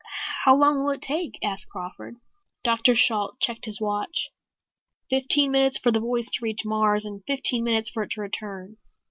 "How 0.45 0.55
long 0.55 0.79
will 0.83 0.89
it 0.89 1.01
take?" 1.03 1.37
asked 1.43 1.69
Crawford. 1.69 2.15
Dr. 2.63 2.95
Shalt 2.95 3.39
checked 3.39 3.65
his 3.65 3.79
watch. 3.79 4.31
"Fifteen 5.11 5.51
minutes 5.51 5.77
for 5.77 5.91
the 5.91 5.99
voice 5.99 6.31
to 6.31 6.39
reach 6.41 6.65
Mars 6.65 7.05
and 7.05 7.23
fifteen 7.27 7.63
minutes 7.63 7.91
for 7.91 8.01
its 8.01 8.17
return." 8.17 8.77